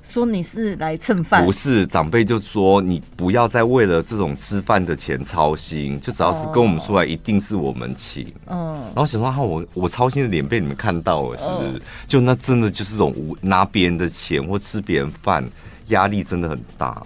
[0.10, 1.46] 说你是来蹭饭。
[1.46, 8.26] 不是，长辈就说你不要再为了这种吃饭的钱操心，就只要是跟我们出来，一定是我们请。
[8.48, 8.82] 嗯。
[8.96, 11.82] 然后想说哈，我我操心的脸被你们看到了，是不是？
[12.08, 15.48] 就那真的就是这种无拿别人的钱或吃别人饭，
[15.90, 17.04] 压力真的很大。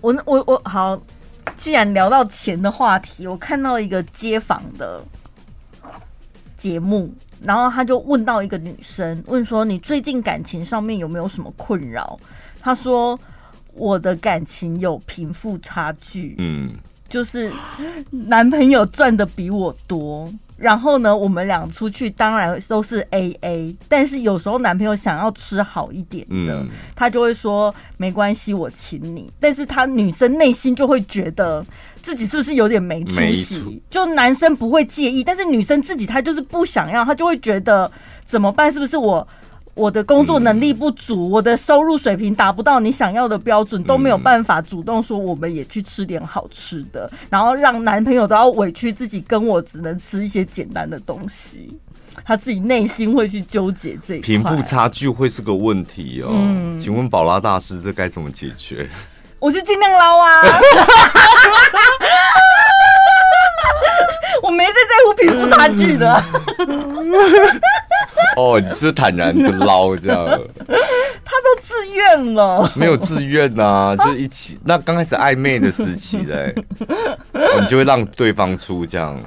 [0.00, 1.00] 我我我好，
[1.56, 5.02] 既然聊到钱的话题，我看到一个街访的
[6.56, 12.18] 节目，然后他就问到一个女生，问说：“你最近感情上面有没有什么困扰？”
[12.60, 13.18] 她说
[13.74, 16.70] ：“我的感情有贫富差距，嗯，
[17.08, 17.52] 就是
[18.10, 29.32] 男朋友赚的比我多。”然后呢，我们俩出去当然都是 A A，但是有时候男朋友想要吃好一点的，嗯、他就会说没关系，我请你。
[29.40, 31.64] 但是他女生内心就会觉得
[32.02, 33.60] 自己是不是有点没出息？
[33.60, 37.90] 出就男生不会介意，但是女生自己她就是不想要，她就会觉得
[38.28, 38.72] 怎么办？
[38.72, 39.26] 是不是我？
[39.74, 51.76] 我的工作能力不足，嗯、我的收入水平达不到你想要的标准，都没有办法主动说我们也去吃点好吃的，然后让男朋友都要委屈自己跟我只能吃一些简单的东西，
[52.24, 54.26] 他自己内心会去纠结这一块。
[54.26, 58.88] 贫富差距会是个问题哦，嗯、请问宝拉大师这该怎么解决？
[59.40, 60.40] 我就尽量捞啊，
[64.42, 66.24] 我没在在乎贫富差距的。
[68.14, 70.24] 嗯 哦，你是坦然的捞这样，
[70.66, 74.58] 他都自愿了，没有自愿啊， 就一起。
[74.64, 76.54] 那刚开始暧昧的时期嘞，
[77.60, 79.20] 你就会让对方出这样。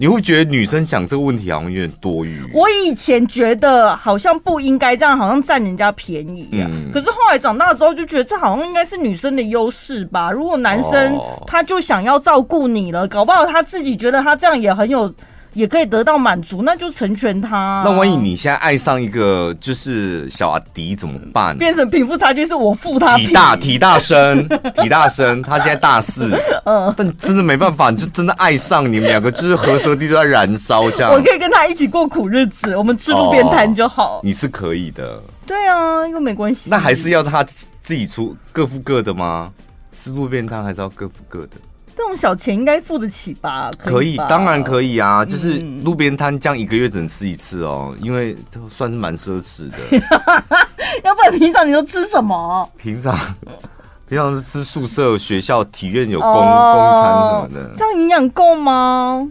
[0.00, 2.40] 你会觉得女生想这个问题好像有点多余。
[2.54, 6.70] 我以前觉得好像不应该这样，好像占人家便宜啊。
[6.70, 10.30] 嗯、可是后来长大之后就觉得这好像应该是女生的优势吧。
[10.30, 15.12] 如果男生他就想要照顾你了，搞不好他自己觉得他这样也很有。
[15.58, 17.82] 也可以得到满足，那就成全他啊。
[17.84, 21.58] 那万一你现在爱上一个就是小阿迪怎么办？
[21.58, 24.48] 变成贫富差距是我付他体大体大生
[24.80, 31.10] 体大生，他现在大四，嗯，但真的没办法，你就真的爱上你们两个，就是和蛇地都在燃烧这样。
[31.12, 34.20] 我可以跟他一起过苦日子，我们吃路边摊就好。
[34.22, 35.20] 你是可以的。
[35.44, 36.70] 对啊，又没关系。
[36.70, 39.50] 那还是要他自己出，各付各的吗？
[39.90, 41.56] 吃路边摊还是要各付各的？
[41.98, 43.72] 这种小钱应该付得起吧？
[43.76, 45.24] 可以，当然可以啊！
[45.24, 49.76] 就是路边摊这样一个月只能吃一次哦，因为这算是蛮奢侈的。
[51.02, 52.70] 要不然平常你都吃什么？
[52.76, 53.18] 平常
[54.08, 57.74] 平常是吃宿舍、学校体院有公公、哦、餐什么的。
[57.76, 59.28] 这样营养够吗？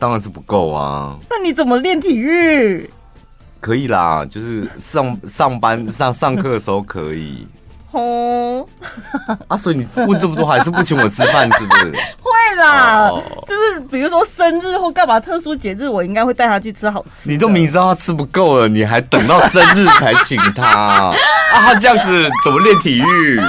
[0.00, 1.16] 当然是不够啊！
[1.30, 2.90] 那你怎么练体育？
[3.60, 7.46] 可以啦，就是上上班上上课的时候可以。
[7.90, 8.66] 哦，
[9.48, 11.84] 啊，所以你问这么多，还是不请我吃饭，是不是？
[12.20, 13.10] 会啦，
[13.46, 17.28] 就是比如说生日或干嘛特殊节日，我应该会带他去吃好吃。
[17.30, 21.14] 你都明知道他吃不够了，你还等到生日才请他 啊？
[21.52, 23.40] 他这样子怎么练体育？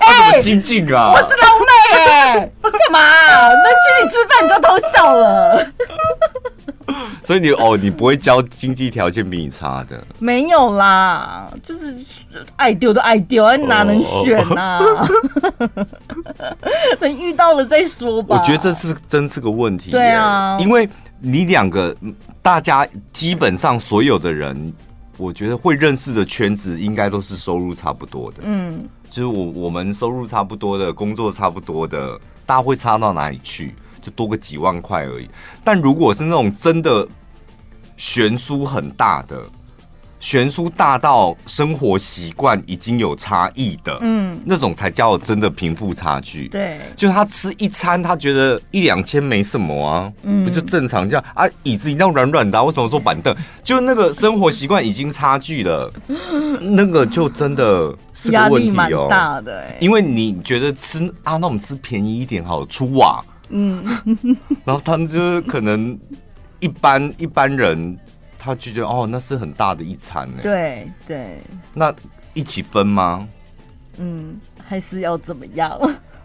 [0.00, 1.12] 他怎么精进啊？
[1.12, 3.00] 我是老妹哎，干嘛？
[3.00, 5.66] 那请你吃饭你就偷笑了。
[7.30, 10.02] 所以你哦，你不会交经济条件比你差的？
[10.18, 11.96] 没有啦，就是
[12.56, 15.08] 爱丢都爱丢，哪能选呐、啊？
[16.98, 18.36] 等遇到了再说吧。
[18.36, 19.92] 我觉得这是真是个问题。
[19.92, 20.88] 对啊，因为
[21.20, 21.96] 你两个，
[22.42, 24.74] 大家基本上所有的人，
[25.16, 28.38] 我觉得会认识的圈子，应该都是收入差不多的。
[28.42, 33.72] 嗯，就是我我们收入差不多的，工作差不多的，大家会差到哪里去？
[34.02, 35.30] 就多个几万块而已。
[35.62, 37.06] 但如果是那种真的。
[38.00, 39.38] 悬殊很大的，
[40.18, 46.48] 悬殊大到生活习惯已经有差异的，嗯，那种才叫真的贫富差距。
[46.48, 51.44] 对，就他吃一餐，他觉得一两千没什么啊，嗯，不就正常这样啊？
[51.62, 53.36] 椅子一定要软软的啊，为什么坐板凳？
[53.62, 55.92] 就那个生活习惯已经差距了，
[56.58, 59.76] 那个就真的是个问题哦，大的欸。
[59.78, 63.84] 因为你觉得吃啊，那我们吃便宜一点好，出瓦，嗯，
[64.64, 65.98] 然后他们就是可能。
[66.60, 67.98] 一般一般人，
[68.38, 70.38] 他就觉得哦，那是很大的一餐呢。
[70.42, 71.38] 对对，
[71.74, 71.92] 那
[72.34, 73.28] 一起分吗？
[73.98, 75.70] 嗯，还是要怎么样？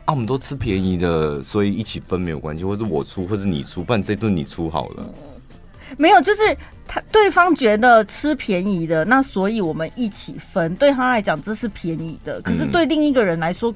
[0.06, 4.96] 啊，我们都吃便宜的，所以一起分没有关系，或者我出，或者你出，不然这顿你出好了。
[5.00, 6.42] 嗯，没有，就是
[6.88, 13.72] 他对方觉得吃便宜的，那所以我们一起分，对他来讲这是便宜的，可是对另一个人来说。
[13.72, 13.76] 嗯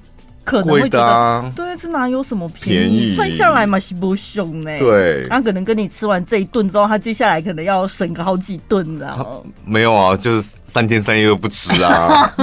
[0.49, 3.15] 可能会觉得，啊、对，这哪有什么便宜？
[3.15, 4.79] 算下来嘛，是不凶呢。
[4.79, 12.33] 对，他可能跟你吃完这一顿之后，他接下来可能要省个好几顿，然后没有啊，就是三天三夜都不吃啊。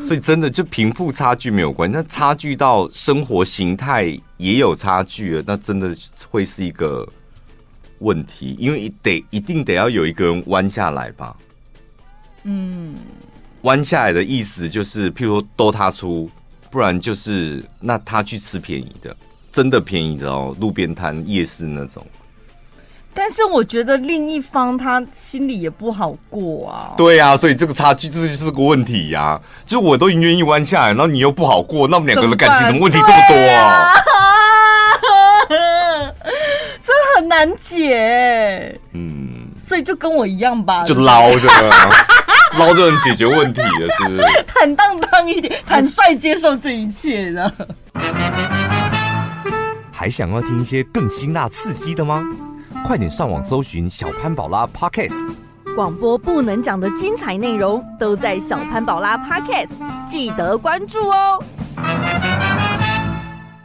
[0.00, 5.96] 所以真的就贫富差距没有关系，那差距到生活形态也有差距了，那真的
[6.28, 7.08] 会是一个
[7.98, 11.34] 问题，因为得一定得要有一个人弯下来吧。
[12.44, 12.94] 嗯。
[13.64, 16.30] 弯下来的意思就是，譬如说都他出，
[16.70, 19.16] 不然就是那他去吃便宜的，
[19.50, 22.06] 真的便宜的哦，路边摊、夜市那种。
[23.14, 26.92] 但是我觉得另一方他心里也不好过啊。
[26.96, 29.40] 对啊，所以这个差距这就是个问题呀、啊。
[29.64, 33.94] 就我都愿意弯下来，然后你又不好过，那我们两个的感情怎么问题这么多啊？
[36.84, 38.78] 这很难解。
[38.92, 41.48] 嗯，所以就跟我一样吧，就捞着。
[42.58, 44.44] 捞就能解决问题的，是不是？
[44.46, 47.52] 坦荡荡一点，坦率接受这一切的。
[49.92, 52.22] 还想要听一些更辛辣刺激的吗？
[52.84, 55.14] 快点上网搜寻小潘宝拉 Podcast，
[55.74, 59.68] 广播不能讲的精彩内容都在小潘宝拉 Podcast，
[60.08, 61.42] 记得关注哦。